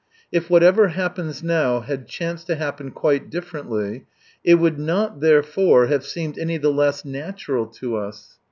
If 0.31 0.49
whatever 0.49 0.87
happens 0.87 1.43
now 1.43 1.81
had 1.81 2.07
chanced 2.07 2.47
to 2.47 2.55
happen 2.55 2.89
quite 2.89 3.29
differently, 3.29 4.07
it 4.43 4.55
would 4.55 4.79
not, 4.79 5.19
therefore, 5.19 5.85
have 5.85 6.07
seemed 6.07 6.39
any 6.39 6.57
the 6.57 6.73
less 6.73 7.05
natural 7.05 7.67
to 7.67 7.97
us. 7.97 8.39